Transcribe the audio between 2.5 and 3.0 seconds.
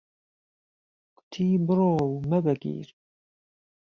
گیر